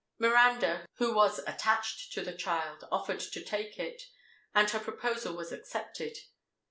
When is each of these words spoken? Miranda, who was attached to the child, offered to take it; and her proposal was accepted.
Miranda, 0.17 0.87
who 0.95 1.13
was 1.13 1.37
attached 1.45 2.11
to 2.13 2.23
the 2.23 2.33
child, 2.33 2.87
offered 2.91 3.19
to 3.19 3.43
take 3.43 3.77
it; 3.77 4.01
and 4.55 4.67
her 4.71 4.79
proposal 4.79 5.35
was 5.37 5.51
accepted. 5.51 6.17